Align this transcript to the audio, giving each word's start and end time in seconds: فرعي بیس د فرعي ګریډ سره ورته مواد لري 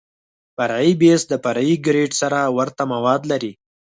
فرعي 0.55 0.91
بیس 1.01 1.21
د 1.27 1.33
فرعي 1.43 1.75
ګریډ 1.85 2.11
سره 2.21 2.39
ورته 2.57 2.83
مواد 2.93 3.21
لري 3.31 3.51